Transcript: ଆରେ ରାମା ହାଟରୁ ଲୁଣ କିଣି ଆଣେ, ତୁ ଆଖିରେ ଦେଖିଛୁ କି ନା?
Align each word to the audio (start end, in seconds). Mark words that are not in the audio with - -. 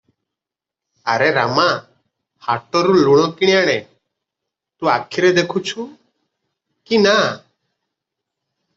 ଆରେ 1.15 1.27
ରାମା 1.35 1.65
ହାଟରୁ 2.47 2.97
ଲୁଣ 3.03 3.29
କିଣି 3.41 3.55
ଆଣେ, 3.59 3.77
ତୁ 4.77 4.93
ଆଖିରେ 4.97 5.33
ଦେଖିଛୁ 5.43 5.89
କି 5.93 7.05
ନା? 7.09 7.19